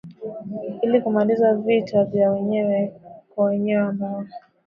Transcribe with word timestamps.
ili 0.81 1.01
kumaliza 1.01 1.53
vita 1.55 2.03
vya 2.05 2.31
wenyewe 2.31 2.93
kwa 3.35 3.45
wenyewe 3.45 3.83
ambao 3.87 4.25